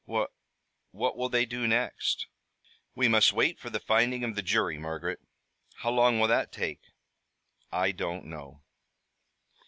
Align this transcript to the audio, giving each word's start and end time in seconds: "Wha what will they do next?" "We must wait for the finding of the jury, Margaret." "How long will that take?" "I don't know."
"Wha 0.07 0.25
what 0.89 1.15
will 1.15 1.29
they 1.29 1.45
do 1.45 1.67
next?" 1.67 2.25
"We 2.95 3.07
must 3.07 3.33
wait 3.33 3.59
for 3.59 3.69
the 3.69 3.79
finding 3.79 4.23
of 4.23 4.33
the 4.33 4.41
jury, 4.41 4.79
Margaret." 4.79 5.19
"How 5.75 5.91
long 5.91 6.19
will 6.19 6.27
that 6.29 6.51
take?" 6.51 6.81
"I 7.71 7.91
don't 7.91 8.25
know." 8.25 8.63